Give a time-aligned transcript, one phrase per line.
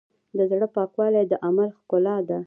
[0.37, 2.37] د زړۀ پاکوالی د عمل ښکلا ده.